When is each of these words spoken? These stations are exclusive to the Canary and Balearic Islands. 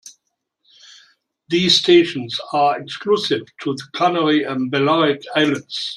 These 1.49 1.77
stations 1.77 2.39
are 2.53 2.81
exclusive 2.81 3.41
to 3.59 3.73
the 3.75 3.83
Canary 3.93 4.43
and 4.43 4.71
Balearic 4.71 5.21
Islands. 5.35 5.89